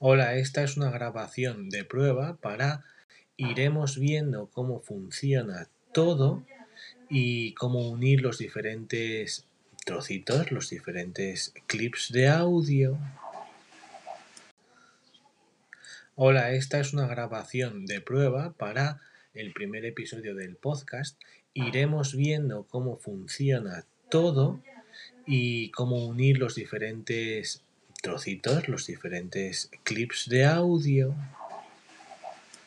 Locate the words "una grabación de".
0.76-1.82, 16.92-18.00